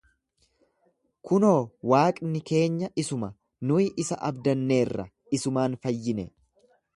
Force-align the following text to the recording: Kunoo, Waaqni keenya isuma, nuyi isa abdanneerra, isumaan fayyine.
Kunoo, 1.31 1.59
Waaqni 1.91 2.41
keenya 2.51 2.89
isuma, 3.03 3.29
nuyi 3.73 3.93
isa 4.05 4.19
abdanneerra, 4.31 5.07
isumaan 5.39 5.79
fayyine. 5.85 6.27